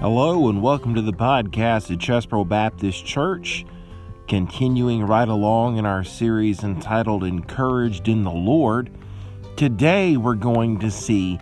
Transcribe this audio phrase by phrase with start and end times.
[0.00, 3.66] Hello and welcome to the podcast at Chesbro Baptist Church.
[4.28, 8.96] Continuing right along in our series entitled Encouraged in the Lord.
[9.56, 11.40] Today we're going to see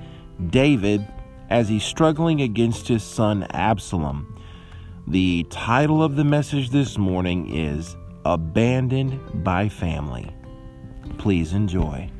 [0.48, 1.06] David
[1.50, 4.42] as he's struggling against his son Absalom.
[5.06, 7.94] The title of the message this morning is
[8.24, 10.34] Abandoned by Family.
[11.18, 12.10] Please enjoy.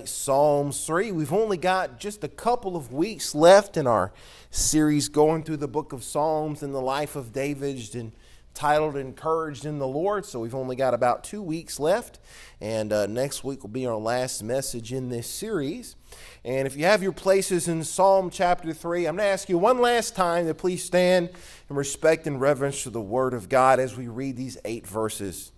[0.00, 1.12] Psalms 3.
[1.12, 4.12] We've only got just a couple of weeks left in our
[4.50, 8.12] series going through the book of Psalms and the life of David and
[8.54, 10.24] titled Encouraged in the Lord.
[10.24, 12.18] So we've only got about two weeks left,
[12.60, 15.96] and uh, next week will be our last message in this series.
[16.44, 19.58] And if you have your places in Psalm chapter 3, I'm going to ask you
[19.58, 21.30] one last time to please stand
[21.68, 25.52] in respect and reverence to the Word of God as we read these eight verses.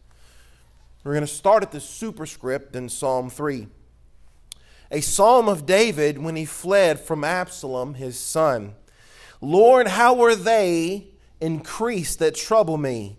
[1.05, 3.69] We're going to start at the superscript in Psalm 3.
[4.95, 8.77] A psalm of David when he fled from Absalom, his son.
[9.41, 11.09] Lord, how are they
[11.41, 13.17] increased that trouble me?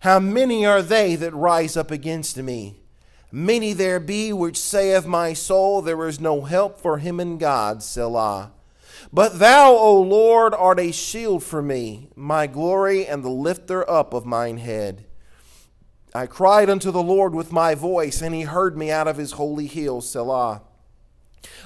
[0.00, 2.80] How many are they that rise up against me?
[3.30, 7.36] Many there be which say of my soul, There is no help for him in
[7.36, 8.52] God, Selah.
[9.12, 14.14] But thou, O Lord, art a shield for me, my glory and the lifter up
[14.14, 15.04] of mine head.
[16.14, 19.32] I cried unto the Lord with my voice, and he heard me out of his
[19.32, 20.62] holy hill, Selah.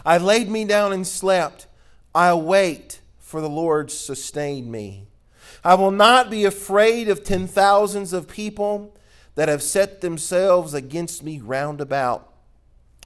[0.05, 1.67] I laid me down and slept.
[2.15, 5.09] I awaked, for the Lord sustained me.
[5.65, 8.97] I will not be afraid of ten thousands of people
[9.35, 12.33] that have set themselves against me round about.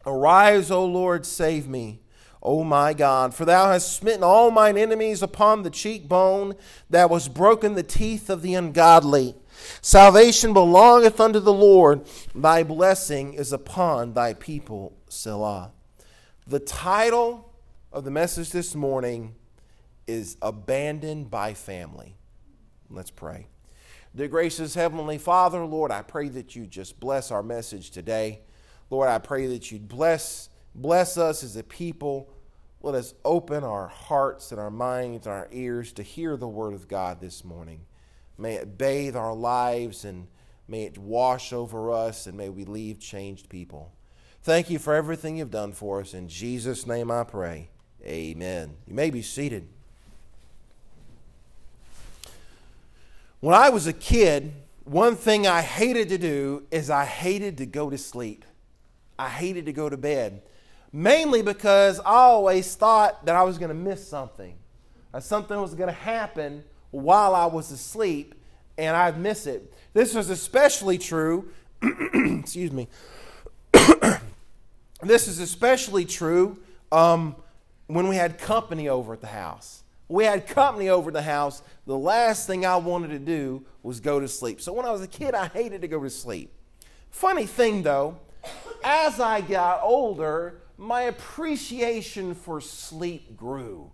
[0.04, 2.00] Arise, O Lord, save me.
[2.42, 6.54] O my God, for thou hast smitten all mine enemies upon the cheekbone,
[6.88, 9.34] thou hast broken the teeth of the ungodly.
[9.80, 15.72] Salvation belongeth unto the Lord, thy blessing is upon thy people, Selah.
[16.48, 17.52] The title
[17.90, 19.34] of the message this morning
[20.06, 22.14] is Abandoned by Family.
[22.88, 23.48] Let's pray.
[24.14, 28.42] Dear gracious Heavenly Father, Lord, I pray that you just bless our message today.
[28.90, 32.32] Lord, I pray that you'd bless, bless us as a people.
[32.80, 36.74] Let us open our hearts and our minds and our ears to hear the Word
[36.74, 37.86] of God this morning.
[38.38, 40.28] May it bathe our lives and
[40.68, 43.96] may it wash over us and may we leave changed people.
[44.46, 46.14] Thank you for everything you've done for us.
[46.14, 47.68] In Jesus' name I pray.
[48.04, 48.76] Amen.
[48.86, 49.66] You may be seated.
[53.40, 54.52] When I was a kid,
[54.84, 58.44] one thing I hated to do is I hated to go to sleep.
[59.18, 60.42] I hated to go to bed.
[60.92, 64.54] Mainly because I always thought that I was going to miss something.
[65.10, 68.36] That something was going to happen while I was asleep
[68.78, 69.74] and I'd miss it.
[69.92, 71.50] This was especially true,
[71.82, 72.86] excuse me.
[75.02, 76.58] This is especially true
[76.90, 77.36] um,
[77.86, 79.82] when we had company over at the house.
[80.08, 81.62] We had company over at the house.
[81.86, 84.60] The last thing I wanted to do was go to sleep.
[84.60, 86.52] So when I was a kid, I hated to go to sleep.
[87.10, 88.18] Funny thing though,
[88.84, 93.90] as I got older, my appreciation for sleep grew.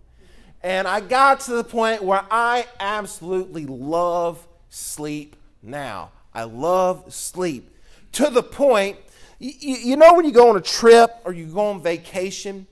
[0.61, 6.11] And I got to the point where I absolutely love sleep now.
[6.33, 7.69] I love sleep
[8.13, 8.97] to the point,
[9.39, 12.67] you, you know, when you go on a trip or you go on vacation,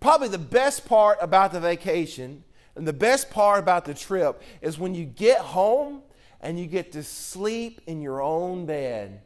[0.00, 2.44] probably the best part about the vacation
[2.78, 6.02] and the best part about the trip is when you get home
[6.40, 9.20] and you get to sleep in your own bed.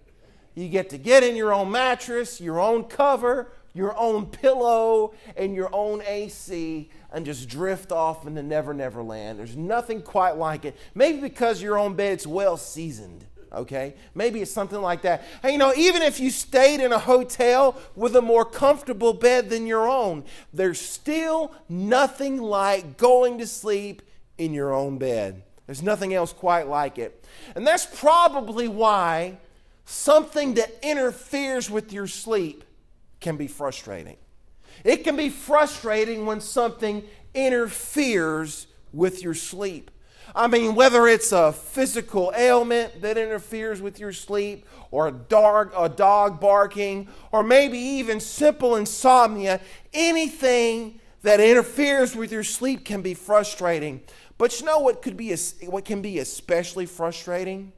[0.55, 5.55] You get to get in your own mattress, your own cover, your own pillow, and
[5.55, 9.39] your own AC and just drift off into Never Never Land.
[9.39, 10.77] There's nothing quite like it.
[10.95, 13.27] Maybe because your own bed's well seasoned.
[13.53, 13.95] Okay?
[14.15, 15.25] Maybe it's something like that.
[15.43, 19.51] Hey, you know, even if you stayed in a hotel with a more comfortable bed
[19.51, 24.03] than your own, there's still nothing like going to sleep
[24.39, 25.43] in your own bed.
[25.67, 27.25] There's nothing else quite like it.
[27.55, 29.39] And that's probably why
[29.85, 32.65] something that interferes with your sleep
[33.21, 34.17] can be frustrating.
[34.85, 37.05] It can be frustrating when something
[37.35, 39.91] interferes with your sleep.
[40.35, 45.73] I mean, whether it's a physical ailment that interferes with your sleep, or a dog,
[45.77, 49.61] a dog barking, or maybe even simple insomnia,
[49.93, 54.03] anything that interferes with your sleep can be frustrating.
[54.39, 55.35] But you know what could be
[55.67, 57.73] what can be especially frustrating?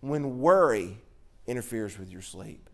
[0.00, 0.98] When worry
[1.46, 2.68] interferes with your sleep.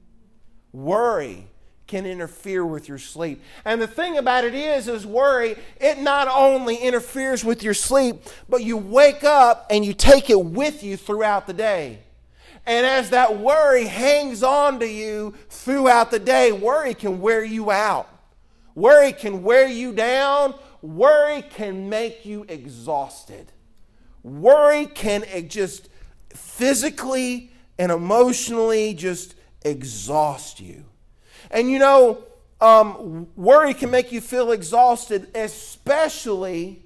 [0.73, 1.47] Worry
[1.89, 3.43] can interfere with your sleep.
[3.65, 8.23] And the thing about it is, is worry, it not only interferes with your sleep,
[8.49, 12.01] but you wake up and you take it with you throughout the day.
[12.67, 17.71] And as that worry hangs on to you throughout the day, worry can wear you
[17.71, 18.09] out.
[18.75, 20.55] Worry can wear you down.
[20.83, 23.51] Worry can make you exhausted.
[24.23, 25.89] Worry can just
[26.35, 30.85] physically and emotionally just exhaust you.
[31.51, 32.25] And you know,
[32.61, 36.83] um, worry can make you feel exhausted, especially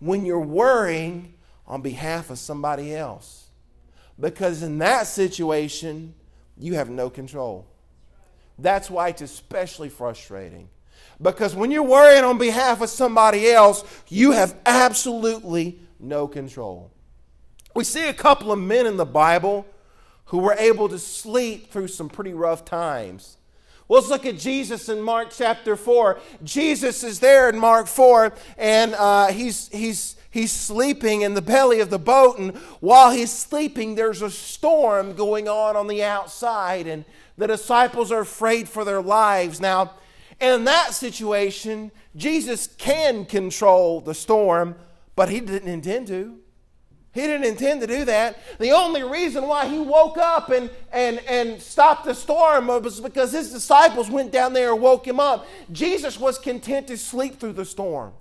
[0.00, 1.34] when you're worrying
[1.66, 3.48] on behalf of somebody else.
[4.18, 6.14] Because in that situation,
[6.56, 7.66] you have no control.
[8.58, 10.68] That's why it's especially frustrating.
[11.20, 16.90] Because when you're worrying on behalf of somebody else, you have absolutely no control.
[17.74, 19.66] We see a couple of men in the Bible
[20.26, 23.36] who were able to sleep through some pretty rough times.
[23.88, 26.18] Let's look at Jesus in Mark chapter 4.
[26.42, 31.78] Jesus is there in Mark 4, and uh, he's, he's, he's sleeping in the belly
[31.78, 32.36] of the boat.
[32.36, 37.04] And while he's sleeping, there's a storm going on on the outside, and
[37.38, 39.60] the disciples are afraid for their lives.
[39.60, 39.92] Now,
[40.40, 44.74] in that situation, Jesus can control the storm,
[45.14, 46.40] but he didn't intend to.
[47.16, 48.38] He didn't intend to do that.
[48.58, 53.32] The only reason why he woke up and, and, and stopped the storm was because
[53.32, 55.46] his disciples went down there and woke him up.
[55.72, 58.12] Jesus was content to sleep through the storm.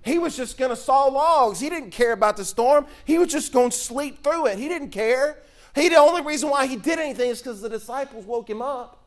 [0.00, 1.60] He was just going to saw logs.
[1.60, 2.86] He didn't care about the storm.
[3.04, 4.58] He was just going to sleep through it.
[4.58, 5.42] He didn't care.
[5.74, 9.04] He, the only reason why he did anything is because the disciples woke him up.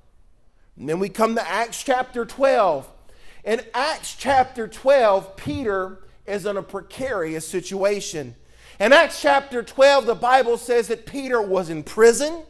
[0.78, 2.88] And then we come to Acts chapter 12.
[3.44, 8.36] In Acts chapter 12, Peter is in a precarious situation.
[8.82, 12.42] In Acts chapter 12, the Bible says that Peter was in prison,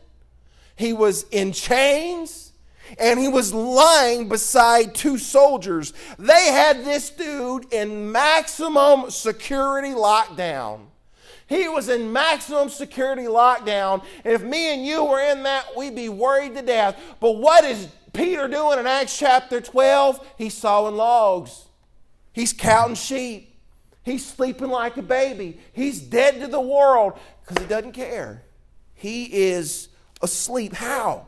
[0.77, 2.53] he was in chains,
[2.97, 5.91] and he was lying beside two soldiers.
[6.17, 10.85] They had this dude in maximum security lockdown.
[11.47, 14.01] He was in maximum security lockdown.
[14.23, 16.97] And if me and you were in that, we'd be worried to death.
[17.19, 20.25] But what is Peter doing in Acts chapter 12?
[20.37, 21.65] He's sawing logs,
[22.31, 23.50] he's counting sheep.
[24.03, 25.59] He's sleeping like a baby.
[25.73, 28.43] He's dead to the world because he doesn't care.
[28.93, 29.89] He is
[30.21, 30.73] asleep.
[30.73, 31.27] How?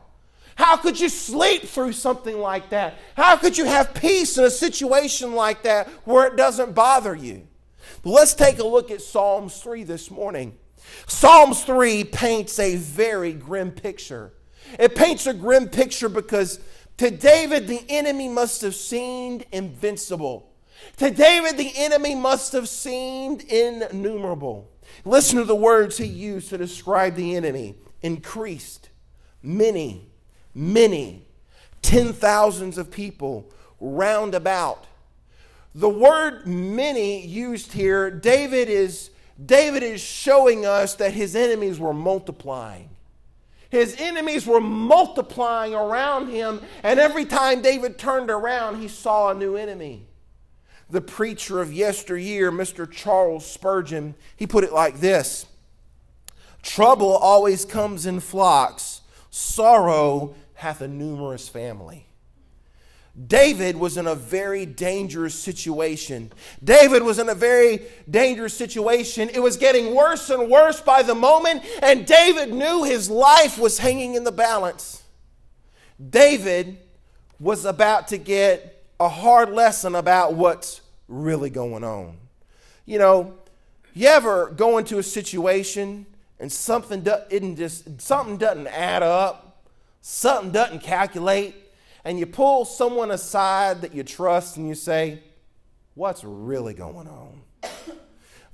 [0.56, 2.98] How could you sleep through something like that?
[3.16, 7.46] How could you have peace in a situation like that where it doesn't bother you?
[8.02, 10.56] But let's take a look at Psalms 3 this morning.
[11.06, 14.32] Psalms 3 paints a very grim picture.
[14.78, 16.60] It paints a grim picture because
[16.98, 20.53] to David, the enemy must have seemed invincible.
[20.98, 24.70] To David, the enemy must have seemed innumerable.
[25.04, 28.90] Listen to the words he used to describe the enemy increased,
[29.42, 30.08] many,
[30.54, 31.26] many,
[31.82, 33.50] ten thousands of people
[33.80, 34.86] round about.
[35.74, 39.10] The word many used here, David is,
[39.44, 42.90] David is showing us that his enemies were multiplying.
[43.70, 49.34] His enemies were multiplying around him, and every time David turned around, he saw a
[49.34, 50.06] new enemy
[50.94, 52.88] the preacher of yesteryear, Mr.
[52.88, 55.44] Charles Spurgeon, he put it like this
[56.62, 62.06] Trouble always comes in flocks, sorrow hath a numerous family.
[63.26, 66.32] David was in a very dangerous situation.
[66.62, 69.28] David was in a very dangerous situation.
[69.28, 73.78] It was getting worse and worse by the moment, and David knew his life was
[73.78, 75.02] hanging in the balance.
[76.10, 76.78] David
[77.40, 82.16] was about to get a hard lesson about what's really going on.
[82.86, 83.34] You know,
[83.94, 86.06] you ever go into a situation
[86.38, 89.68] and something doesn't just something doesn't add up,
[90.00, 91.54] something doesn't calculate,
[92.04, 95.22] and you pull someone aside that you trust and you say,
[95.94, 97.42] "What's really going on?"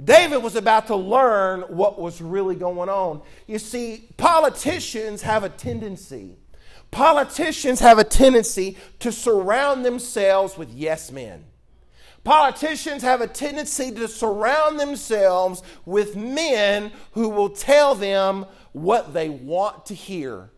[0.04, 3.22] David was about to learn what was really going on.
[3.46, 6.36] You see, politicians have a tendency
[6.90, 11.44] Politicians have a tendency to surround themselves with yes men.
[12.24, 19.28] Politicians have a tendency to surround themselves with men who will tell them what they
[19.28, 20.50] want to hear.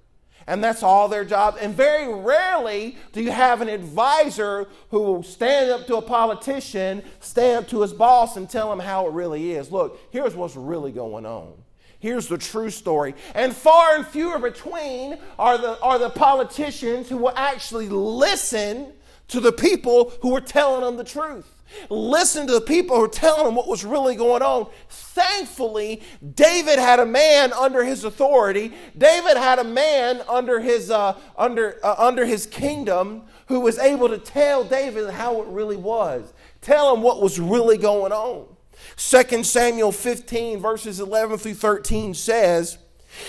[0.46, 1.56] And that's all their job.
[1.60, 7.02] And very rarely do you have an advisor who will stand up to a politician,
[7.20, 9.70] stand up to his boss, and tell him how it really is.
[9.70, 11.52] Look, here's what's really going on.
[12.00, 13.14] Here's the true story.
[13.32, 18.92] And far and fewer between are the, are the politicians who will actually listen
[19.28, 21.62] to the people who were telling them the truth.
[21.88, 24.66] Listen to the people who are telling them what was really going on.
[24.88, 26.02] Thankfully,
[26.34, 28.72] David had a man under his authority.
[28.96, 34.08] David had a man under his, uh, under, uh, under his kingdom who was able
[34.08, 38.46] to tell David how it really was, tell him what was really going on.
[38.96, 42.78] 2 Samuel 15, verses 11 through 13 says,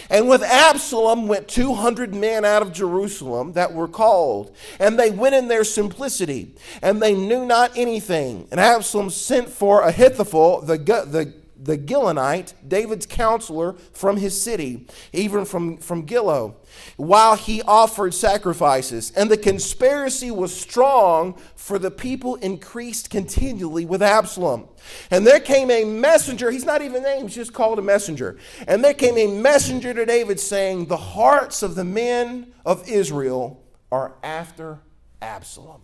[0.10, 5.36] And with Absalom went 200 men out of Jerusalem that were called, and they went
[5.36, 8.48] in their simplicity, and they knew not anything.
[8.52, 15.46] And Absalom sent for Ahithophel, the, the, the Gilonite, David's counselor from his city, even
[15.46, 16.55] from, from Gilo
[16.98, 19.12] while he offered sacrifices.
[19.12, 24.67] And the conspiracy was strong, for the people increased continually with Absalom.
[25.12, 28.38] And there came a messenger, he's not even named, he's just called a messenger.
[28.67, 33.63] And there came a messenger to David saying, The hearts of the men of Israel
[33.91, 34.79] are after
[35.22, 35.82] Absalom.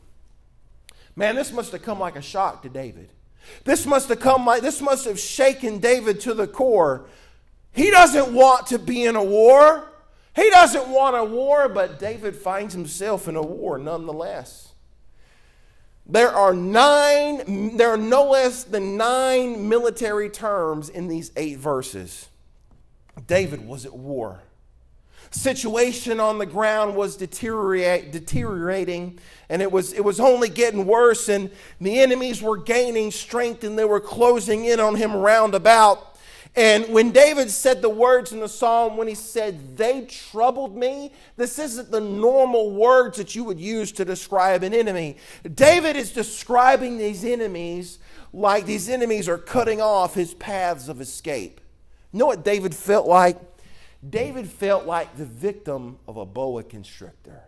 [1.16, 3.12] Man, this must have come like a shock to David.
[3.64, 7.06] This must have come like, this must have shaken David to the core.
[7.72, 9.86] He doesn't want to be in a war.
[10.36, 14.74] He doesn't want a war, but David finds himself in a war nonetheless.
[16.06, 22.30] There are nine, there are no less than nine military terms in these eight verses.
[23.28, 24.42] David was at war.
[25.32, 29.20] Situation on the ground was deteriorating,
[29.50, 33.78] and it was, it was only getting worse, and the enemies were gaining strength and
[33.78, 36.10] they were closing in on him round about.
[36.56, 41.14] And when David said the words in the psalm, when he said, They troubled me,
[41.38, 45.18] this isn't the normal words that you would use to describe an enemy.
[45.54, 48.00] David is describing these enemies
[48.34, 51.62] like these enemies are cutting off his paths of escape.
[52.12, 53.38] You know what David felt like?
[54.08, 57.44] David felt like the victim of a boa constrictor.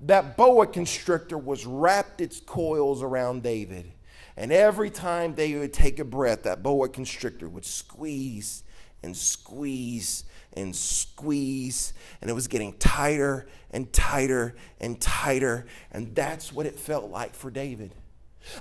[0.00, 3.92] That boa constrictor was wrapped its coils around David.
[4.36, 8.62] And every time they would take a breath, that boa constrictor would squeeze
[9.02, 11.92] and squeeze and squeeze.
[12.20, 15.66] And it was getting tighter and tighter and tighter.
[15.90, 17.94] And that's what it felt like for David.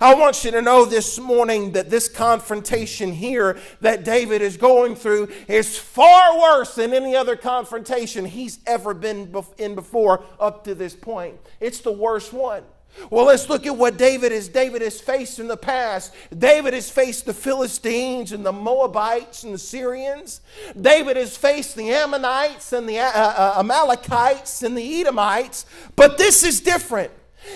[0.02, 4.96] I want you to know this morning that this confrontation here that David is going
[4.96, 10.76] through is far worse than any other confrontation he's ever been in before up to
[10.76, 11.40] this point.
[11.60, 12.64] It's the worst one.
[13.10, 14.48] Well, let's look at what David is.
[14.48, 16.14] David has faced in the past.
[16.38, 20.42] David has faced the Philistines and the Moabites and the Syrians.
[20.80, 25.66] David has faced the Ammonites and the uh, uh, Amalekites and the Edomites.
[25.96, 27.12] But this is different.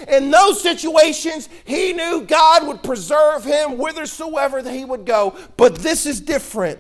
[0.08, 5.36] In those situations, he knew God would preserve him whithersoever he would go.
[5.58, 6.79] But this is different.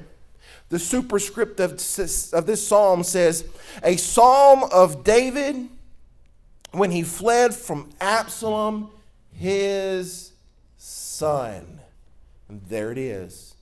[0.69, 3.45] The superscript of, of this psalm says,
[3.83, 5.67] A psalm of David
[6.71, 8.91] when he fled from Absalom,
[9.33, 10.31] his
[10.77, 11.79] son.
[12.47, 13.55] And there it is.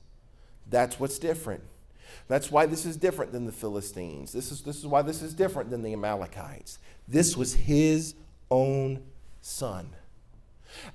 [0.69, 1.63] That's what's different.
[2.27, 4.33] That's why this is different than the Philistines.
[4.33, 6.79] This is, this is why this is different than the Amalekites.
[7.07, 8.15] This was his
[8.51, 9.01] own
[9.47, 9.89] son.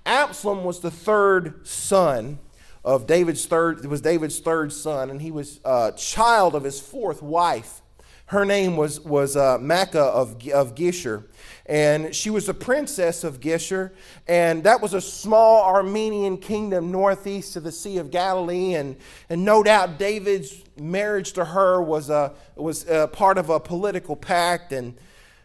[0.06, 2.38] Absalom was the third son
[2.84, 7.22] of David's third, was David's third son, and he was a child of his fourth
[7.22, 7.80] wife.
[8.26, 11.24] Her name was, was uh, Maacah of, of Geshur
[11.66, 13.92] and she was a princess of Geshur,
[14.26, 18.96] and that was a small Armenian kingdom northeast of the Sea of Galilee, and,
[19.30, 24.16] and no doubt David's marriage to her was, a, was a part of a political
[24.16, 24.96] pact, and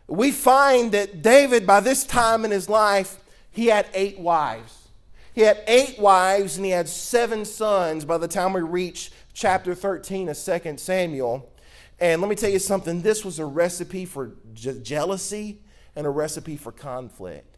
[0.08, 3.20] we find that David, by this time in his life,
[3.52, 4.88] he had eight wives.
[5.34, 9.76] He had eight wives, and he had seven sons by the time we reach chapter
[9.76, 11.52] 13 of 2 Samuel.
[12.00, 15.60] And let me tell you something this was a recipe for je- jealousy
[15.96, 17.58] and a recipe for conflict.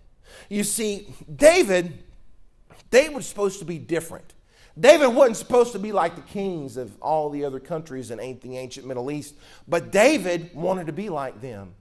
[0.49, 2.03] You see, David,
[2.89, 4.33] David was supposed to be different.
[4.79, 8.57] David wasn't supposed to be like the kings of all the other countries in the
[8.57, 9.35] ancient Middle East,
[9.67, 11.73] but David wanted to be like them.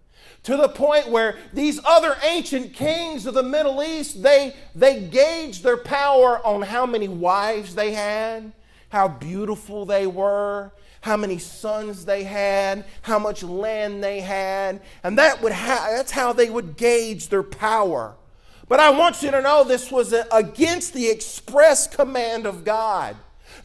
[0.48, 5.62] To the point where these other ancient kings of the Middle East, they, they gauged
[5.62, 8.54] their power on how many wives they had,
[8.88, 15.18] how beautiful they were, how many sons they had, how much land they had, and
[15.18, 18.16] that would ha- that's how they would gauge their power.
[18.70, 23.16] But I want you to know this was against the express command of God.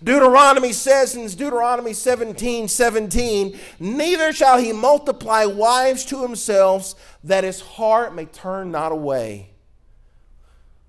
[0.04, 7.62] Deuteronomy says in Deuteronomy 17 17, neither shall he multiply wives to himself, that his
[7.62, 9.50] heart may turn not away.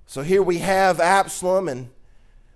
[0.07, 1.91] So here we have Absalom and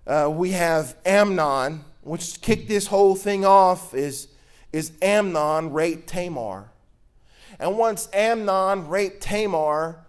[0.06, 4.28] uh, we have Amnon which kicked this whole thing off is,
[4.72, 6.70] is Amnon raped Tamar.
[7.58, 10.06] And once Amnon raped Tamar,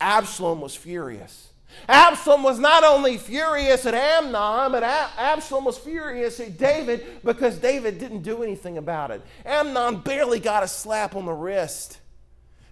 [0.00, 1.47] Absalom was furious.
[1.88, 7.98] Absalom was not only furious at Amnon, but Absalom was furious at David because David
[7.98, 9.22] didn't do anything about it.
[9.44, 12.00] Amnon barely got a slap on the wrist,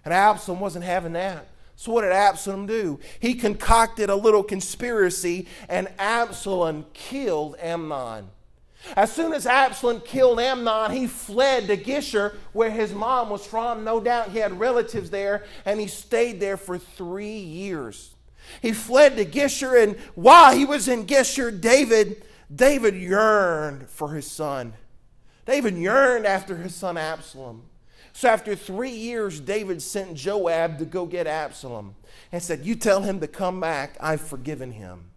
[0.05, 1.47] and Absalom wasn't having that.
[1.75, 2.99] So, what did Absalom do?
[3.19, 8.29] He concocted a little conspiracy, and Absalom killed Amnon.
[8.95, 13.83] As soon as Absalom killed Amnon, he fled to Geshur, where his mom was from.
[13.83, 18.15] No doubt he had relatives there, and he stayed there for three years.
[18.61, 22.23] He fled to Geshur, and while he was in Geshur, David,
[22.53, 24.73] David yearned for his son.
[25.45, 27.63] David yearned after his son Absalom.
[28.13, 31.95] So after three years, David sent Joab to go get Absalom
[32.31, 33.95] and said, You tell him to come back.
[33.99, 35.11] I've forgiven him.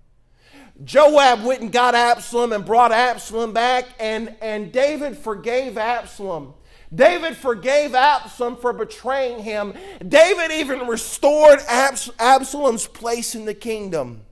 [0.85, 6.55] Joab went and got Absalom and brought Absalom back, and, and David forgave Absalom.
[6.93, 9.75] David forgave Absalom for betraying him.
[10.07, 14.23] David even restored Abs- Absalom's place in the kingdom.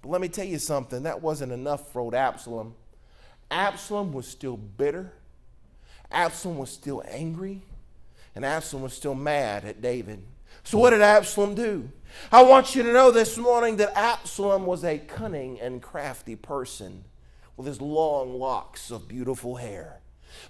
[0.00, 2.74] But let me tell you something that wasn't enough for old Absalom.
[3.50, 5.12] Absalom was still bitter,
[6.10, 7.62] Absalom was still angry,
[8.34, 10.22] and Absalom was still mad at David.
[10.64, 11.90] So, what did Absalom do?
[12.32, 17.04] I want you to know this morning that Absalom was a cunning and crafty person
[17.56, 20.00] with his long locks of beautiful hair.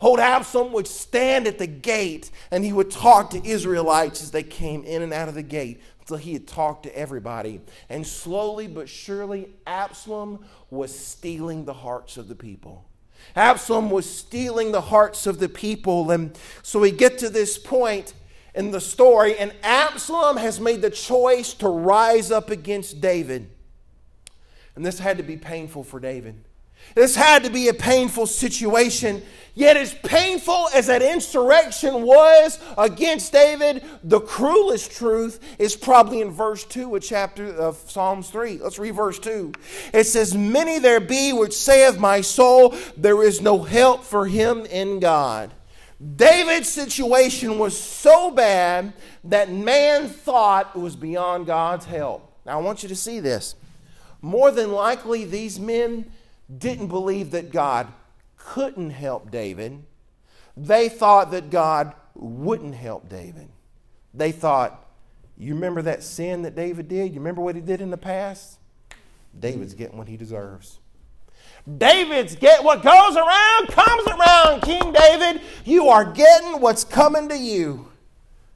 [0.00, 4.42] Old Absalom would stand at the gate and he would talk to Israelites as they
[4.42, 7.60] came in and out of the gate until he had talked to everybody.
[7.88, 12.84] And slowly but surely, Absalom was stealing the hearts of the people.
[13.36, 16.10] Absalom was stealing the hearts of the people.
[16.10, 18.14] And so we get to this point
[18.54, 23.50] in the story, and Absalom has made the choice to rise up against David.
[24.74, 26.42] And this had to be painful for David.
[26.94, 29.22] This had to be a painful situation.
[29.54, 36.30] Yet, as painful as that insurrection was against David, the cruelest truth is probably in
[36.30, 38.58] verse 2 of chapter of Psalms 3.
[38.58, 39.52] Let's read verse 2.
[39.92, 44.26] It says, Many there be which say of my soul, there is no help for
[44.26, 45.52] him in God.
[46.16, 48.92] David's situation was so bad
[49.24, 52.32] that man thought it was beyond God's help.
[52.46, 53.56] Now, I want you to see this.
[54.22, 56.12] More than likely, these men
[56.56, 57.88] didn't believe that God
[58.36, 59.82] couldn't help David.
[60.56, 63.48] They thought that God wouldn't help David.
[64.14, 64.86] They thought,
[65.36, 67.12] you remember that sin that David did?
[67.12, 68.58] You remember what he did in the past?
[69.38, 70.78] David's getting what he deserves.
[71.76, 75.42] David's get what goes around comes around, King David.
[75.64, 77.88] You are getting what's coming to you.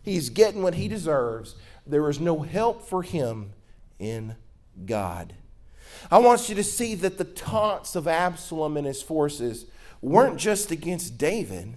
[0.03, 1.55] He's getting what he deserves.
[1.87, 3.53] There is no help for him
[3.99, 4.37] in
[4.87, 5.35] God.
[6.11, 9.67] I want you to see that the taunts of Absalom and his forces
[10.01, 11.77] weren't just against David.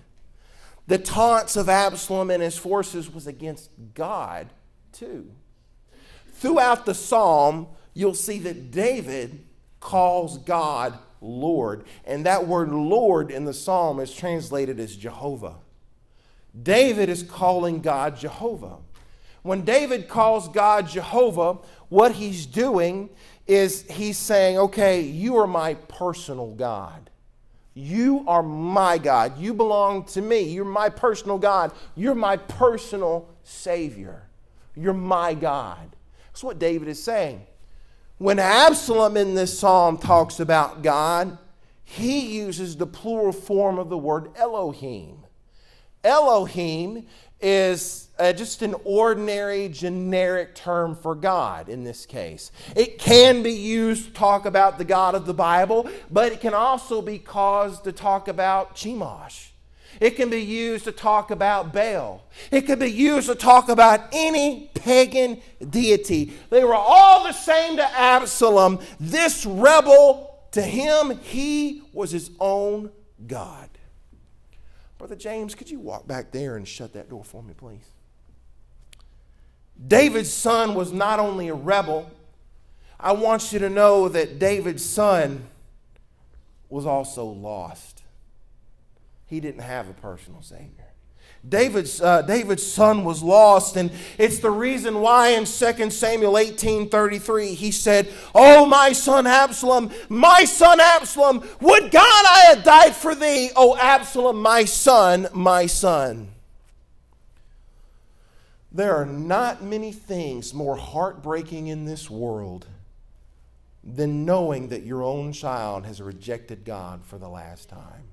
[0.88, 4.47] The taunts of Absalom and his forces was against God
[4.91, 5.31] too.
[6.33, 9.45] Throughout the psalm, you'll see that David
[9.79, 11.85] calls God Lord.
[12.05, 15.55] And that word Lord in the psalm is translated as Jehovah.
[16.61, 18.77] David is calling God Jehovah.
[19.41, 21.59] When David calls God Jehovah,
[21.89, 23.09] what he's doing
[23.47, 27.10] is he's saying, okay, you are my personal God.
[27.73, 29.38] You are my God.
[29.38, 30.41] You belong to me.
[30.41, 31.73] You're my personal God.
[31.95, 34.23] You're my personal Savior.
[34.75, 35.95] You're my God.
[36.27, 37.45] That's what David is saying.
[38.17, 41.38] When Absalom in this psalm talks about God,
[41.84, 45.17] he uses the plural form of the word Elohim.
[46.03, 47.05] Elohim
[47.41, 52.51] is uh, just an ordinary generic term for God in this case.
[52.75, 56.54] It can be used to talk about the God of the Bible, but it can
[56.54, 59.49] also be caused to talk about Chemosh.
[59.99, 62.23] It can be used to talk about Baal.
[62.51, 66.34] It can be used to talk about any pagan deity.
[66.49, 68.80] They were all the same to Absalom.
[68.99, 72.91] This rebel, to him, he was his own
[73.25, 73.69] God.
[74.97, 77.94] Brother James, could you walk back there and shut that door for me, please?
[79.88, 82.09] David's son was not only a rebel,
[82.99, 85.45] I want you to know that David's son
[86.69, 87.95] was also lost
[89.27, 90.69] he didn't have a personal Savior.
[91.47, 96.89] David's, uh, David's son was lost, and it's the reason why in 2 Samuel 18
[96.89, 102.95] 33 he said, Oh, my son Absalom, my son Absalom, would God I had died
[102.95, 106.29] for thee, O Absalom, my son, my son.
[108.75, 112.67] There are not many things more heartbreaking in this world
[113.83, 118.09] than knowing that your own child has rejected God for the last time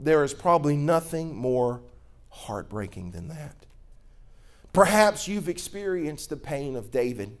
[0.00, 1.82] there is probably nothing more
[2.30, 3.54] heartbreaking than that.
[4.72, 7.36] Perhaps you've experienced the pain of David.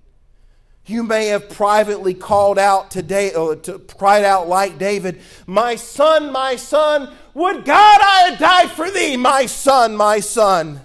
[0.84, 5.76] You may have privately called out today, or uh, to, cried out like David, My
[5.76, 10.80] son, my son, would God I had died for thee, my son, my son.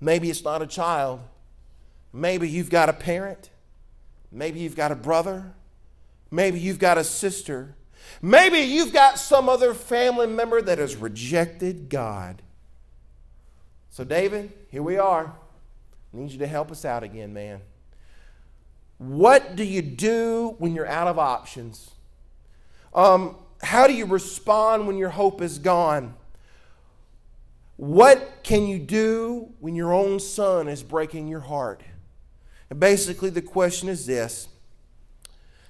[0.00, 1.20] Maybe it's not a child.
[2.12, 3.50] Maybe you've got a parent.
[4.30, 5.54] Maybe you've got a brother.
[6.30, 7.74] Maybe you've got a sister.
[8.20, 12.42] Maybe you've got some other family member that has rejected God.
[13.90, 15.34] So, David, here we are.
[16.12, 17.60] I need you to help us out again, man.
[18.98, 21.90] What do you do when you're out of options?
[22.94, 26.14] Um, how do you respond when your hope is gone?
[27.76, 31.82] What can you do when your own son is breaking your heart?
[32.70, 34.48] And basically, the question is this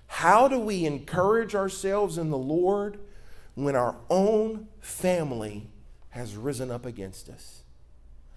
[0.07, 2.99] How do we encourage ourselves in the Lord
[3.55, 5.69] when our own family
[6.11, 7.63] has risen up against us?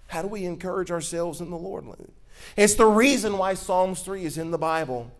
[0.08, 1.86] How do we encourage ourselves in the Lord?
[2.56, 5.12] It's the reason why Psalms 3 is in the Bible.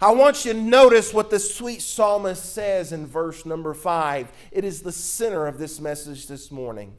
[0.00, 4.30] I want you to notice what the sweet psalmist says in verse number 5.
[4.50, 6.94] It is the center of this message this morning.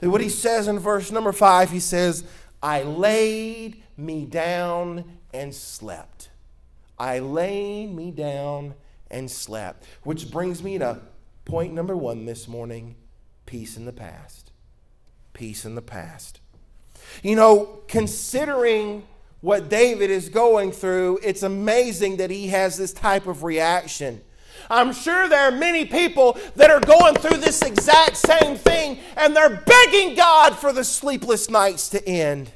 [0.00, 2.24] That what he says in verse number 5, he says,
[2.62, 6.30] I laid me down and slept.
[6.98, 8.74] I laid me down
[9.10, 9.84] and slept.
[10.02, 11.00] Which brings me to
[11.44, 12.96] point number one this morning
[13.44, 14.52] peace in the past.
[15.32, 16.40] Peace in the past.
[17.22, 19.04] You know, considering
[19.40, 24.22] what David is going through, it's amazing that he has this type of reaction.
[24.70, 29.34] I'm sure there are many people that are going through this exact same thing and
[29.34, 32.50] they're begging God for the sleepless nights to end.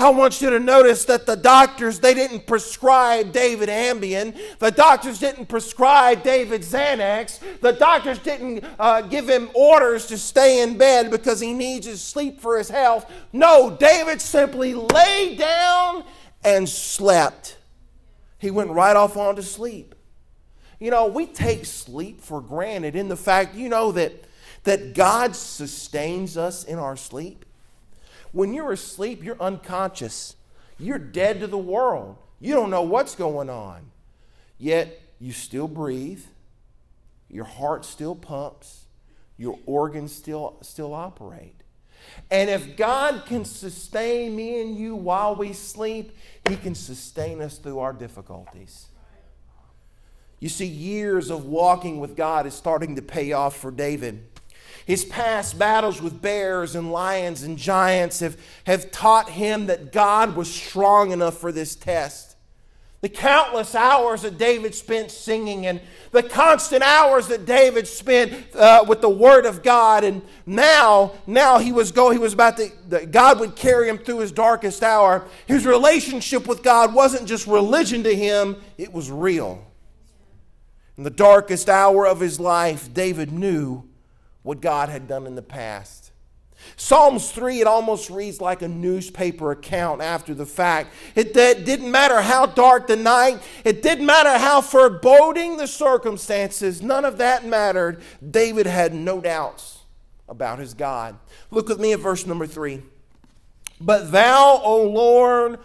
[0.00, 4.34] I want you to notice that the doctors, they didn't prescribe David Ambien.
[4.58, 7.38] The doctors didn't prescribe David Xanax.
[7.60, 12.00] The doctors didn't uh, give him orders to stay in bed because he needs his
[12.00, 13.12] sleep for his health.
[13.34, 16.04] No, David simply lay down
[16.42, 17.58] and slept.
[18.38, 19.94] He went right off on to sleep.
[20.80, 24.24] You know, we take sleep for granted in the fact, you know, that,
[24.64, 27.44] that God sustains us in our sleep.
[28.32, 30.36] When you're asleep, you're unconscious.
[30.78, 32.16] You're dead to the world.
[32.40, 33.90] You don't know what's going on.
[34.56, 36.24] Yet you still breathe.
[37.28, 38.86] Your heart still pumps.
[39.36, 41.54] Your organs still, still operate.
[42.30, 46.16] And if God can sustain me and you while we sleep,
[46.48, 48.86] He can sustain us through our difficulties.
[50.40, 54.26] You see, years of walking with God is starting to pay off for David.
[54.86, 60.34] His past battles with bears and lions and giants have, have taught him that God
[60.34, 62.36] was strong enough for this test.
[63.02, 68.84] The countless hours that David spent singing and the constant hours that David spent uh,
[68.86, 73.06] with the Word of God, and now, now he was go, he was about to,
[73.06, 75.24] God would carry him through his darkest hour.
[75.46, 79.69] His relationship with God wasn't just religion to him; it was real.
[81.00, 83.84] In the darkest hour of his life, David knew
[84.42, 86.12] what God had done in the past.
[86.76, 90.92] Psalms 3, it almost reads like a newspaper account after the fact.
[91.14, 96.82] It, it, didn't matter how dark the night, it didn't matter how foreboding the circumstances,
[96.82, 98.02] none of that mattered.
[98.30, 99.78] David had no doubts
[100.28, 101.16] about his God.
[101.50, 102.82] Look with me at verse number 3.
[103.80, 105.60] But thou, O Lord,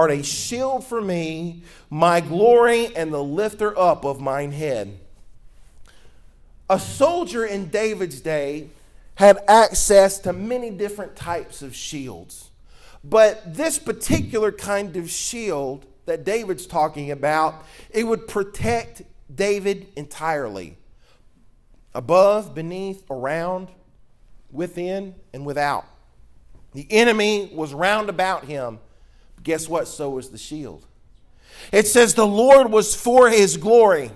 [0.00, 4.98] art a shield for me, my glory, and the lifter up of mine head.
[6.70, 8.70] A soldier in David's day
[9.16, 12.48] had access to many different types of shields.
[13.04, 19.02] But this particular kind of shield that David's talking about, it would protect
[19.34, 20.78] David entirely.
[21.94, 23.68] Above, beneath, around,
[24.50, 25.84] within, and without.
[26.72, 28.78] The enemy was round about him.
[29.42, 29.88] Guess what?
[29.88, 30.86] So was the shield.
[31.72, 34.10] It says the Lord was for his glory.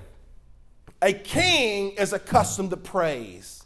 [1.03, 3.63] A king is accustomed to praise.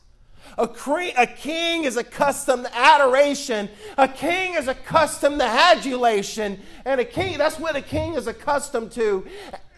[0.56, 3.68] A, cre- a king is accustomed to adoration.
[3.96, 6.60] A king is accustomed to adulation.
[6.84, 9.24] And a king, that's what a king is accustomed to.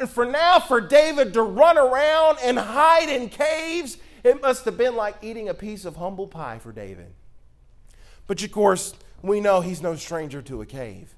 [0.09, 4.97] For now, for David to run around and hide in caves, it must have been
[4.97, 7.13] like eating a piece of humble pie for David.
[8.27, 11.15] But of course, we know he's no stranger to a cave.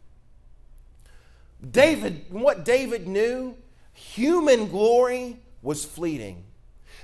[1.71, 3.57] David, what David knew,
[3.93, 6.45] human glory was fleeting.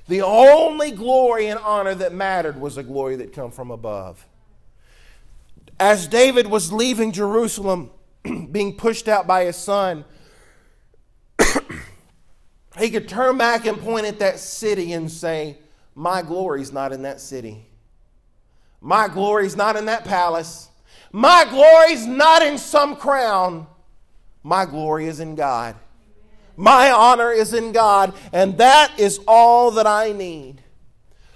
[0.09, 4.27] The only glory and honor that mattered was a glory that come from above.
[5.79, 7.90] As David was leaving Jerusalem,
[8.51, 10.05] being pushed out by his son,
[12.79, 15.59] he could turn back and point at that city and say,
[15.94, 17.66] My glory's not in that city.
[18.81, 20.68] My glory's not in that palace.
[21.12, 23.66] My glory's not in some crown.
[24.48, 25.76] My glory is in God.
[26.56, 30.62] My honor is in God, and that is all that I need.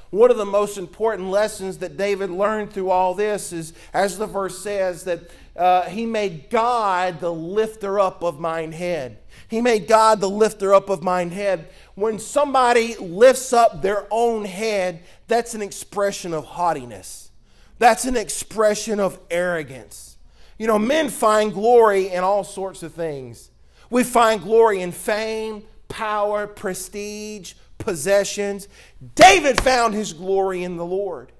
[0.09, 4.27] One of the most important lessons that David learned through all this is, as the
[4.27, 9.19] verse says, that, uh, he made God the lifter up of mine head.
[9.47, 11.69] He made God the lifter up of mine head.
[11.95, 17.31] When somebody lifts up their own head, that's an expression of haughtiness.
[17.79, 20.12] That's an expression of arrogance.
[20.59, 23.51] You know, men find glory in all sorts of things.
[23.91, 28.69] We find glory in fame, power, prestige, possessions.
[29.15, 31.33] David found his glory in the Lord.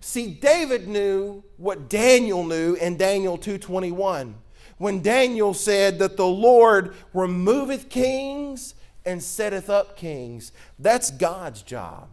[0.00, 4.34] See, David knew what Daniel knew in Daniel 2:21
[4.76, 10.52] when Daniel said that the Lord removeth kings and setteth up kings.
[10.78, 12.08] That's God's job.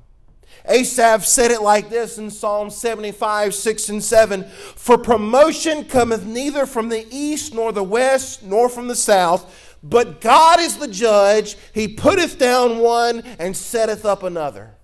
[0.68, 4.44] Asaph said it like this in Psalm 75, 6 and 7
[4.76, 10.22] For promotion cometh neither from the east, nor the west, nor from the south, but
[10.22, 11.58] God is the judge.
[11.74, 14.76] He putteth down one and setteth up another.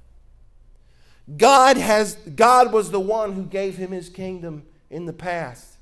[1.37, 5.77] God, has, God was the one who gave him his kingdom in the past.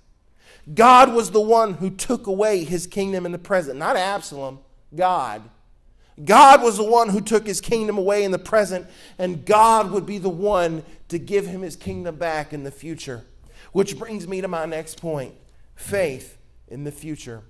[0.74, 4.60] God was the one who took away his kingdom in the present, not Absalom,
[4.96, 5.42] God.
[6.24, 10.06] God was the one who took his kingdom away in the present, and God would
[10.06, 13.26] be the one to give him his kingdom back in the future.
[13.72, 15.34] Which brings me to my next point
[15.76, 17.44] faith in the future.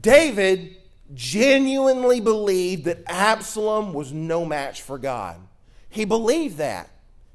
[0.00, 0.76] David
[1.14, 5.36] genuinely believed that Absalom was no match for God.
[5.88, 6.88] He believed that.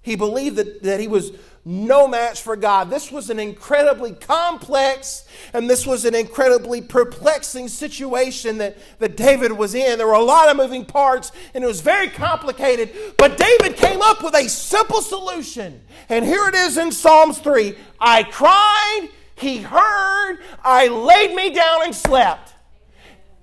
[0.06, 1.32] He believed that, that he was
[1.66, 2.92] no match for God.
[2.92, 9.52] This was an incredibly complex and this was an incredibly perplexing situation that, that David
[9.52, 9.98] was in.
[9.98, 14.04] There were a lot of moving parts and it was very complicated, but David came
[14.04, 15.82] up with a simple solution.
[16.08, 21.86] And here it is in Psalms 3 I cried, he heard, I laid me down
[21.86, 22.54] and slept.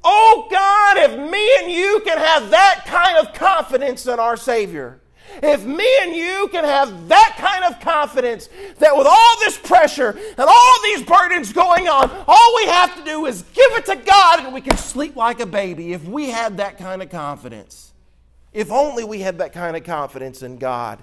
[0.05, 5.02] Oh God, if me and you can have that kind of confidence in our Savior.
[5.43, 10.11] If me and you can have that kind of confidence that with all this pressure
[10.11, 13.97] and all these burdens going on, all we have to do is give it to
[13.97, 15.93] God and we can sleep like a baby.
[15.93, 17.93] If we had that kind of confidence,
[18.53, 20.99] if only we had that kind of confidence in God.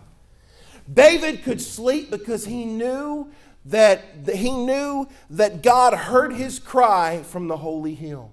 [0.91, 3.31] David could sleep because he knew
[3.65, 8.31] that he knew that God heard his cry from the holy hill.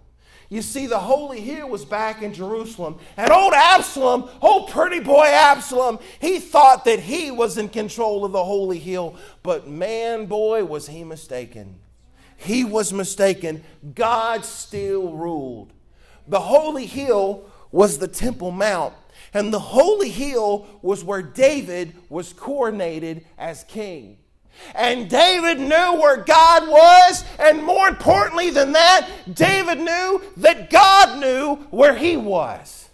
[0.48, 2.98] You see, the holy hill was back in Jerusalem.
[3.16, 8.32] And old Absalom, old pretty boy Absalom, he thought that he was in control of
[8.32, 9.16] the holy hill.
[9.42, 11.80] But man, boy, was he mistaken.
[12.37, 13.64] He was mistaken.
[13.94, 15.72] God still ruled.
[16.28, 18.94] The holy hill was the Temple Mount.
[19.35, 24.18] And the holy hill was where David was coronated as king.
[24.75, 31.19] And David knew where God was, and more importantly than that, David knew that God
[31.21, 32.88] knew where he was.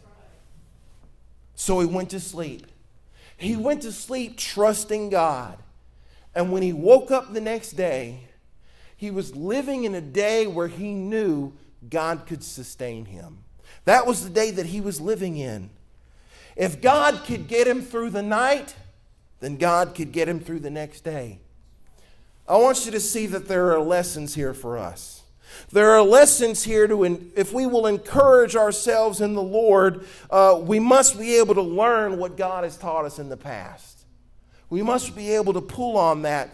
[1.55, 2.67] So he went to sleep.
[3.37, 5.59] He went to sleep trusting God.
[6.35, 8.21] And when he woke up the next day,
[8.97, 11.53] he was living in a day where he knew
[11.91, 13.39] God could sustain him.
[13.85, 15.71] That was the day that he was living in.
[16.57, 18.75] If God could get him through the night,
[19.41, 21.41] then God could get him through the next day.
[22.49, 25.23] I want you to see that there are lessons here for us.
[25.71, 27.05] There are lessons here to,
[27.37, 32.19] if we will encourage ourselves in the Lord, uh, we must be able to learn
[32.19, 34.05] what God has taught us in the past.
[34.71, 36.51] We must be able to pull on that.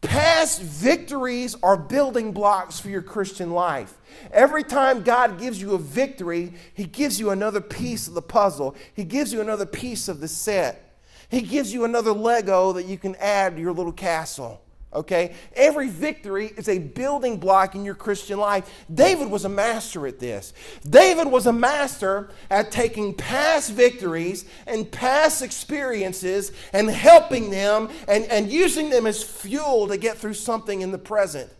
[0.00, 3.94] Past victories are building blocks for your Christian life.
[4.32, 8.76] Every time God gives you a victory, He gives you another piece of the puzzle,
[8.94, 10.80] He gives you another piece of the set.
[11.28, 14.63] He gives you another Lego that you can add to your little castle
[14.94, 15.34] okay?
[15.54, 18.84] Every victory is a building block in your Christian life.
[18.92, 20.52] David was a master at this.
[20.88, 28.24] David was a master at taking past victories and past experiences and helping them and,
[28.26, 31.50] and using them as fuel to get through something in the present.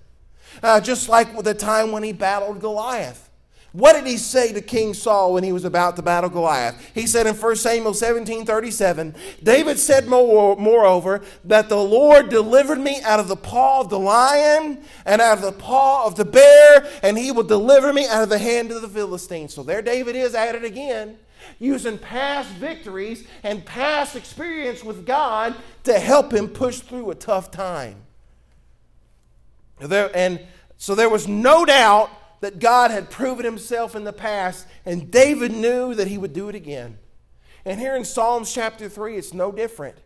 [0.62, 3.23] Uh, just like the time when he battled Goliath.
[3.74, 6.92] What did he say to King Saul when he was about to battle Goliath?
[6.94, 13.00] He said in 1 Samuel 17 37, David said, moreover, that the Lord delivered me
[13.02, 16.86] out of the paw of the lion and out of the paw of the bear,
[17.02, 19.52] and he will deliver me out of the hand of the Philistines.
[19.52, 21.18] So there David is at it again,
[21.58, 27.50] using past victories and past experience with God to help him push through a tough
[27.50, 27.96] time.
[29.80, 30.38] There, and
[30.76, 32.08] so there was no doubt
[32.44, 36.50] that God had proven himself in the past, and David knew that he would do
[36.50, 36.98] it again.
[37.64, 39.96] And here in Psalms chapter 3, it's no different.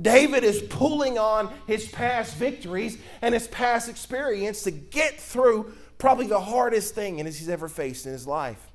[0.00, 6.26] David is pulling on his past victories and his past experience to get through probably
[6.26, 8.70] the hardest thing he's ever faced in his life.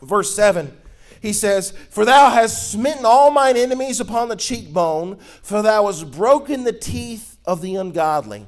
[0.00, 0.74] Verse 7,
[1.20, 6.10] he says, For thou hast smitten all mine enemies upon the cheekbone, for thou hast
[6.10, 8.46] broken the teeth of the ungodly.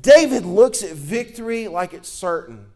[0.00, 2.66] David looks at victory like it's certain.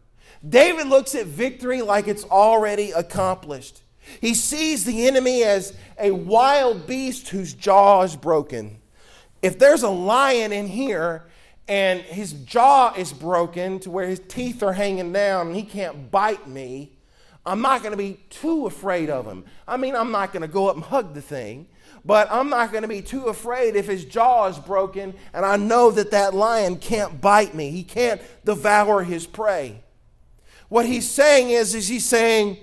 [0.47, 3.81] David looks at victory like it's already accomplished.
[4.19, 8.79] He sees the enemy as a wild beast whose jaw is broken.
[9.41, 11.25] If there's a lion in here
[11.67, 16.09] and his jaw is broken to where his teeth are hanging down and he can't
[16.09, 16.97] bite me,
[17.45, 19.45] I'm not going to be too afraid of him.
[19.67, 21.67] I mean, I'm not going to go up and hug the thing,
[22.03, 25.57] but I'm not going to be too afraid if his jaw is broken and I
[25.57, 27.69] know that that lion can't bite me.
[27.69, 29.81] He can't devour his prey.
[30.71, 32.55] What he's saying is, is he's saying,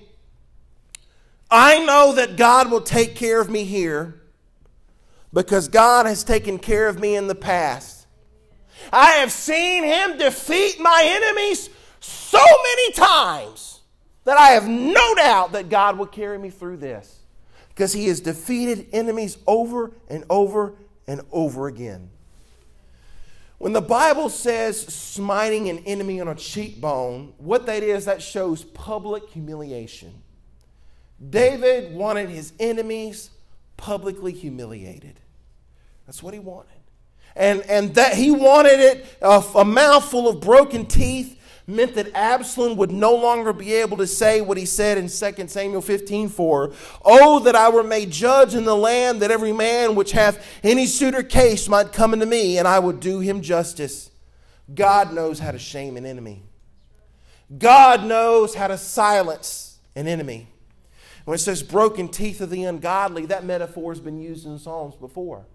[1.51, 4.23] I know that God will take care of me here
[5.31, 8.07] because God has taken care of me in the past.
[8.91, 11.69] I have seen him defeat my enemies
[12.01, 13.83] so many times
[14.25, 17.19] that I have no doubt that God will carry me through this
[17.69, 20.73] because he has defeated enemies over and over
[21.07, 22.09] and over again.
[23.59, 28.65] When the Bible says smiting an enemy on a cheekbone, what that is, that shows
[28.65, 30.23] public humiliation.
[31.31, 33.31] David wanted his enemies
[33.77, 35.19] publicly humiliated.
[36.07, 36.71] That's what he wanted.
[37.35, 41.38] And, and that he wanted it, uh, a mouthful of broken teeth
[41.69, 45.49] meant that Absalom would no longer be able to say what he said in 2
[45.49, 46.73] Samuel 15 4.
[47.05, 50.87] Oh, that I were made judge in the land, that every man which hath any
[50.87, 54.11] suitor case might come unto me, and I would do him justice.
[54.75, 56.43] God knows how to shame an enemy.
[57.57, 60.49] God knows how to silence an enemy.
[61.25, 64.97] When it says broken teeth of the ungodly, that metaphor has been used in Psalms
[64.97, 65.47] before.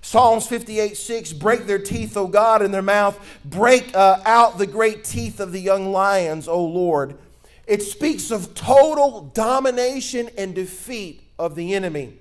[0.00, 3.18] Psalms 58 6 Break their teeth, O God, in their mouth.
[3.44, 7.18] Break uh, out the great teeth of the young lions, O Lord.
[7.66, 12.18] It speaks of total domination and defeat of the enemy.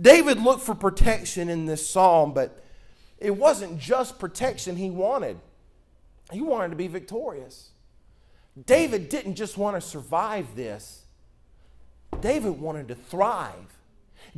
[0.00, 2.62] David looked for protection in this psalm, but
[3.18, 5.38] it wasn't just protection he wanted,
[6.32, 7.70] he wanted to be victorious.
[8.64, 11.04] David didn't just want to survive this,
[12.20, 13.75] David wanted to thrive.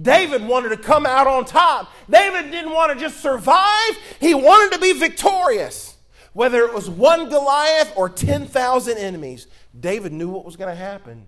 [0.01, 1.91] David wanted to come out on top.
[2.09, 5.97] David didn't want to just survive, he wanted to be victorious.
[6.33, 11.27] Whether it was one Goliath or 10,000 enemies, David knew what was going to happen.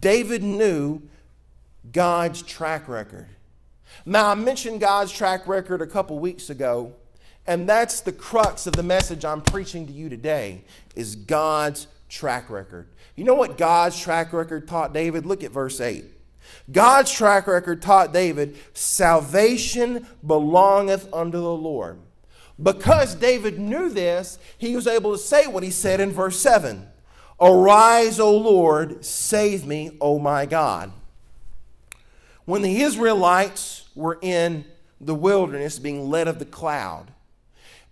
[0.00, 1.02] David knew
[1.92, 3.28] God's track record.
[4.04, 6.94] Now, I mentioned God's track record a couple weeks ago,
[7.46, 10.64] and that's the crux of the message I'm preaching to you today
[10.96, 12.88] is God's track record.
[13.16, 15.26] You know what God's track record taught David?
[15.26, 16.04] Look at verse 8.
[16.70, 21.98] God's track record taught David salvation belongeth unto the Lord.
[22.62, 26.88] Because David knew this, he was able to say what he said in verse 7
[27.40, 30.92] Arise, O Lord, save me, O my God.
[32.44, 34.64] When the Israelites were in
[35.00, 37.12] the wilderness being led of the cloud,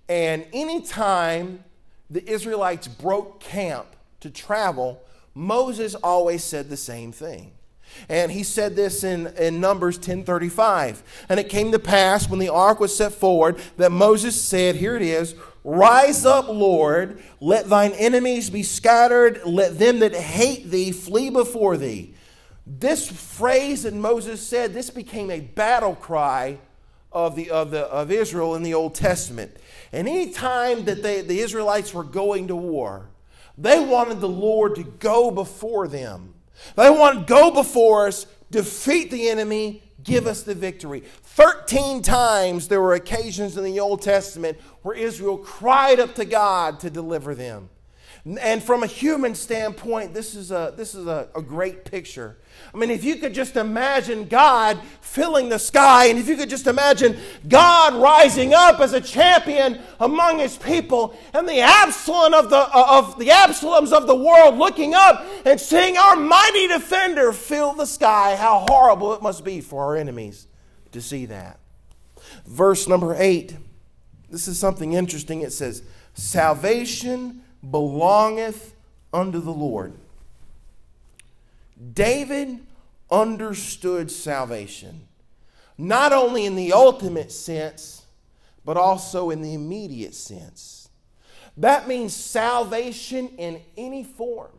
[0.09, 1.64] and anytime
[2.09, 3.87] the Israelites broke camp
[4.20, 5.03] to travel,
[5.35, 7.53] Moses always said the same thing.
[8.09, 11.03] And he said this in, in Numbers 10:35.
[11.29, 14.96] And it came to pass when the ark was set forward that Moses said, Here
[14.96, 20.90] it is, Rise up, Lord, let thine enemies be scattered, let them that hate thee
[20.90, 22.14] flee before thee.
[22.66, 26.59] This phrase that Moses said, this became a battle cry
[27.12, 29.57] of, the, of, the, of Israel in the Old Testament.
[29.92, 33.09] And any time that they, the Israelites were going to war,
[33.59, 36.35] they wanted the Lord to go before them.
[36.77, 41.01] They wanted go before us, defeat the enemy, give us the victory.
[41.23, 46.81] 13 times there were occasions in the Old Testament where Israel cried up to God
[46.81, 47.70] to deliver them.
[48.24, 52.37] And from a human standpoint, this is a, this is a, a great picture
[52.72, 56.50] I mean, if you could just imagine God filling the sky, and if you could
[56.50, 62.50] just imagine God rising up as a champion among his people, and the Absalom of
[62.50, 67.33] the, uh, of the Absaloms of the world looking up and seeing our mighty defender
[67.33, 70.46] fill the sky, how horrible it must be for our enemies
[70.92, 71.59] to see that.
[72.46, 73.56] Verse number eight,
[74.28, 75.40] this is something interesting.
[75.40, 75.83] It says,
[76.14, 78.75] Salvation belongeth
[79.12, 79.94] unto the Lord.
[81.92, 82.61] David
[83.11, 85.09] understood salvation,
[85.76, 88.05] not only in the ultimate sense,
[88.64, 90.89] but also in the immediate sense.
[91.57, 94.53] That means salvation in any form.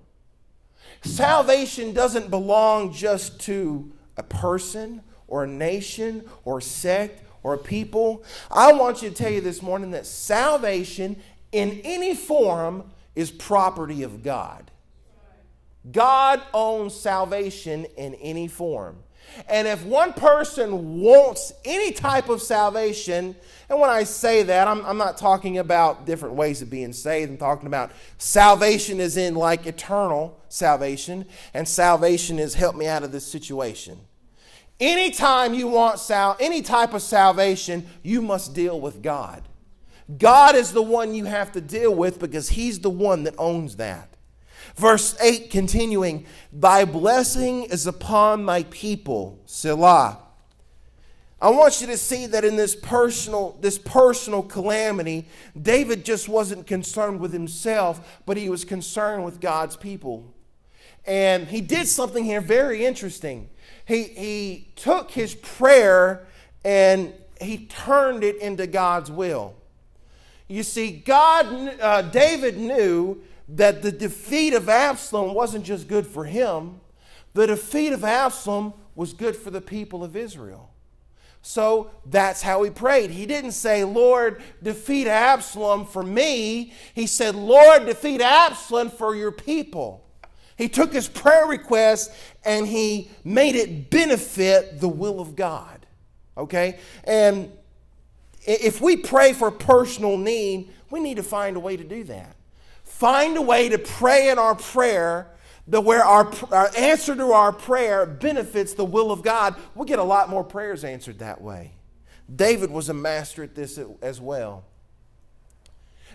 [1.03, 7.57] Salvation doesn't belong just to a person or a nation or a sect or a
[7.57, 8.23] people.
[8.51, 11.15] I want you to tell you this morning that salvation
[11.51, 12.83] in any form
[13.15, 14.71] is property of God.
[15.91, 18.97] God owns salvation in any form.
[19.47, 23.35] And if one person wants any type of salvation,
[23.69, 27.31] and when I say that, I'm, I'm, not talking about different ways of being saved.
[27.31, 33.03] I'm talking about salvation is in like eternal salvation, and salvation is help me out
[33.03, 33.99] of this situation.
[34.79, 39.43] Anytime you want sal- any type of salvation, you must deal with God.
[40.17, 43.75] God is the one you have to deal with because He's the one that owns
[43.77, 44.17] that.
[44.75, 50.19] Verse 8 continuing, Thy blessing is upon thy people, Selah.
[51.41, 55.27] I want you to see that in this personal, this personal calamity,
[55.59, 60.35] David just wasn't concerned with himself, but he was concerned with God's people.
[61.05, 63.49] And he did something here very interesting.
[63.85, 66.27] He, he took his prayer
[66.63, 69.55] and he turned it into God's will.
[70.51, 76.25] You see, God, uh, David knew that the defeat of Absalom wasn't just good for
[76.25, 76.81] him,
[77.33, 80.69] the defeat of Absalom was good for the people of Israel.
[81.41, 83.11] So that's how he prayed.
[83.11, 86.73] He didn't say, Lord, defeat Absalom for me.
[86.93, 90.05] He said, Lord, defeat Absalom for your people.
[90.57, 92.11] He took his prayer request
[92.43, 95.87] and he made it benefit the will of God.
[96.37, 96.77] Okay?
[97.05, 97.51] And
[98.45, 102.35] if we pray for personal need, we need to find a way to do that
[103.01, 105.27] find a way to pray in our prayer
[105.67, 109.97] that where our, our answer to our prayer benefits the will of God, we'll get
[109.97, 111.73] a lot more prayers answered that way.
[112.33, 114.65] David was a master at this as well.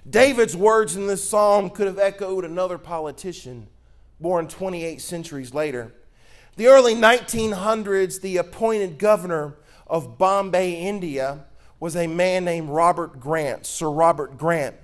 [0.08, 3.66] David's words in this psalm could have echoed another politician
[4.20, 5.92] born 28 centuries later.
[6.54, 9.56] The early 1900s, the appointed governor
[9.88, 11.45] of Bombay, India,
[11.78, 14.76] was a man named Robert Grant, Sir Robert Grant.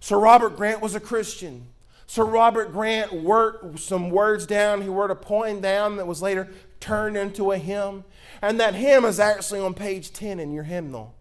[0.00, 1.68] Sir Robert Grant was a Christian.
[2.06, 4.82] Sir Robert Grant wrote some words down.
[4.82, 8.04] He wrote a poem down that was later turned into a hymn.
[8.40, 11.14] And that hymn is actually on page 10 in your hymnal.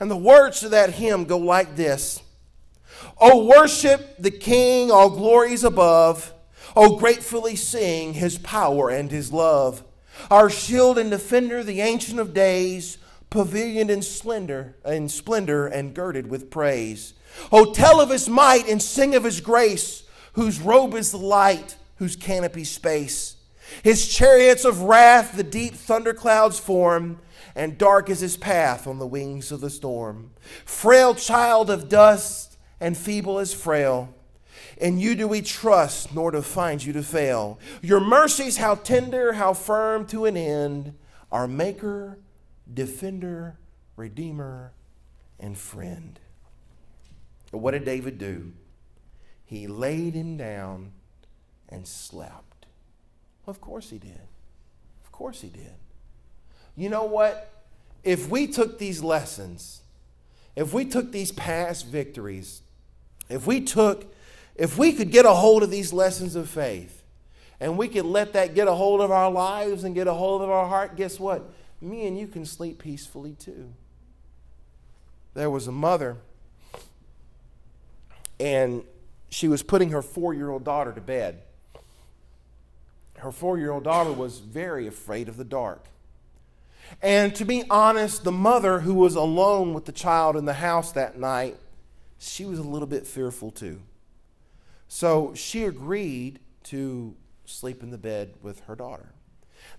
[0.00, 2.22] And the words to that hymn go like this
[3.20, 6.32] Oh, worship the King, all glories above.
[6.76, 9.84] Oh, gratefully sing his power and his love.
[10.30, 12.98] Our shield and defender, the ancient of days,
[13.34, 17.14] pavilioned in splendor, in splendor and girded with praise.
[17.50, 20.04] Oh, tell of his might and sing of his grace,
[20.34, 23.34] whose robe is the light, whose canopy space.
[23.82, 27.18] His chariots of wrath the deep thunderclouds form,
[27.56, 30.30] and dark is his path on the wings of the storm.
[30.64, 34.14] Frail child of dust and feeble as frail,
[34.76, 37.58] in you do we trust, nor to find you to fail.
[37.82, 40.94] Your mercies, how tender, how firm to an end,
[41.32, 42.18] our Maker,
[42.72, 43.58] Defender,
[43.96, 44.72] Redeemer,
[45.38, 46.18] and Friend.
[47.50, 48.52] But what did David do?
[49.44, 50.92] He laid him down
[51.68, 52.66] and slept.
[53.44, 54.20] Well, of course he did.
[55.04, 55.74] Of course he did.
[56.76, 57.52] You know what?
[58.02, 59.82] If we took these lessons,
[60.56, 62.62] if we took these past victories,
[63.28, 64.12] if we took,
[64.56, 67.02] if we could get a hold of these lessons of faith,
[67.60, 70.42] and we could let that get a hold of our lives and get a hold
[70.42, 71.50] of our heart, guess what?
[71.84, 73.74] Me and you can sleep peacefully too.
[75.34, 76.16] There was a mother
[78.40, 78.84] and
[79.28, 81.42] she was putting her four year old daughter to bed.
[83.18, 85.84] Her four year old daughter was very afraid of the dark.
[87.02, 90.90] And to be honest, the mother who was alone with the child in the house
[90.92, 91.58] that night,
[92.18, 93.82] she was a little bit fearful too.
[94.88, 97.14] So she agreed to
[97.44, 99.12] sleep in the bed with her daughter.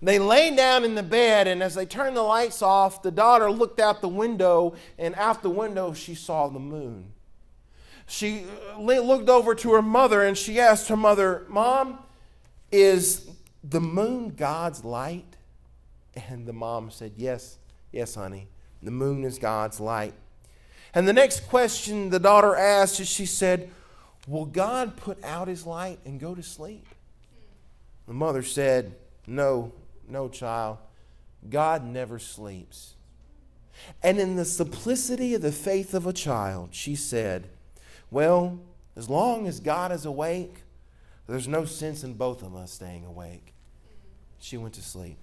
[0.02, 3.50] They lay down in the bed, and as they turned the lights off, the daughter
[3.50, 7.12] looked out the window, and out the window she saw the moon
[8.06, 11.98] she uh, looked over to her mother and she asked her mother, Mom,
[12.70, 13.28] is
[13.62, 15.36] the moon God's light?
[16.30, 17.58] And the mom said, Yes,
[17.92, 18.48] yes, honey.
[18.82, 20.14] The moon is God's light.
[20.94, 23.70] And the next question the daughter asked is she said,
[24.26, 26.86] Will God put out his light and go to sleep?
[28.06, 28.94] The mother said,
[29.26, 29.72] No,
[30.08, 30.78] no, child.
[31.48, 32.94] God never sleeps.
[34.02, 37.48] And in the simplicity of the faith of a child, she said,
[38.10, 38.58] well,
[38.96, 40.62] as long as God is awake,
[41.26, 43.52] there's no sense in both of us staying awake.
[44.38, 45.18] She went to sleep.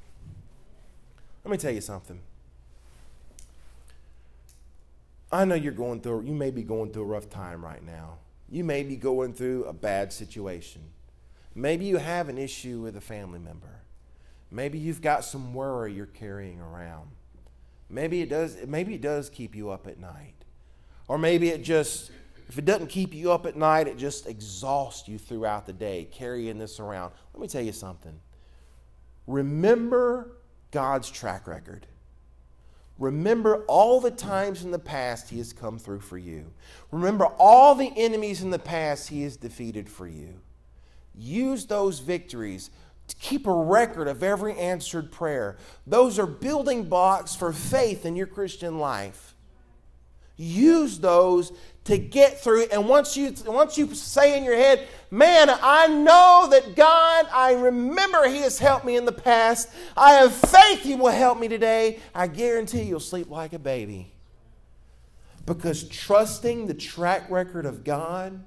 [1.43, 2.19] Let me tell you something.
[5.31, 8.17] I know you're going through, you may be going through a rough time right now.
[8.49, 10.83] You may be going through a bad situation.
[11.55, 13.79] Maybe you have an issue with a family member.
[14.53, 17.09] Maybe you've got some worry you're carrying around.
[17.89, 20.35] Maybe it does, maybe it does keep you up at night.
[21.07, 22.11] Or maybe it just
[22.47, 26.07] if it doesn't keep you up at night, it just exhausts you throughout the day,
[26.11, 27.13] carrying this around.
[27.33, 28.19] Let me tell you something.
[29.25, 30.37] Remember
[30.69, 31.87] God's track record.
[32.99, 36.53] Remember all the times in the past He has come through for you.
[36.91, 40.39] Remember all the enemies in the past He has defeated for you.
[41.15, 42.73] Use those victories to
[43.19, 45.57] keep a record of every answered prayer.
[45.87, 49.35] Those are building blocks for faith in your Christian life.
[50.35, 51.51] Use those
[51.83, 52.63] to get through.
[52.71, 57.53] And once you once you say in your head, "Man, I know that God, I
[57.53, 59.69] remember He has helped me in the past.
[59.95, 64.13] I have faith He will help me today." I guarantee you'll sleep like a baby.
[65.45, 68.43] Because trusting the track record of God,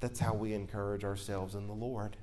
[0.00, 2.16] that's how we encourage ourselves in the Lord.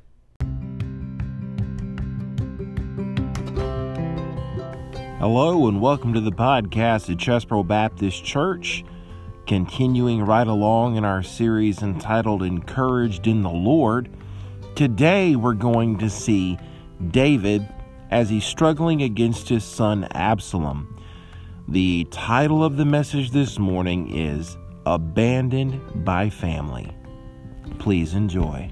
[5.20, 8.84] Hello, and welcome to the podcast at Chesbro Baptist Church.
[9.48, 14.10] Continuing right along in our series entitled Encouraged in the Lord,
[14.76, 16.60] today we're going to see
[17.12, 17.66] David
[18.12, 21.02] as he's struggling against his son Absalom.
[21.70, 26.94] The title of the message this morning is Abandoned by Family.
[27.80, 28.70] Please enjoy.